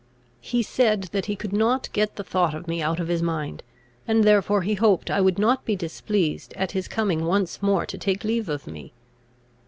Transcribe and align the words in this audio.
He 0.39 0.63
said 0.63 1.03
that 1.11 1.27
he 1.27 1.35
could 1.35 1.53
not 1.53 1.87
get 1.93 2.15
the 2.15 2.23
thought 2.23 2.55
of 2.55 2.67
me 2.67 2.81
out 2.81 2.99
of 2.99 3.07
his 3.07 3.21
mind, 3.21 3.61
and 4.07 4.23
therefore 4.23 4.63
he 4.63 4.73
hoped 4.73 5.11
I 5.11 5.21
would 5.21 5.37
not 5.37 5.63
be 5.63 5.75
displeased 5.75 6.53
at 6.53 6.71
his 6.71 6.87
coming 6.87 7.23
once 7.25 7.61
more 7.61 7.85
to 7.85 7.99
take 7.99 8.23
leave 8.23 8.49
of 8.49 8.65
me. 8.65 8.93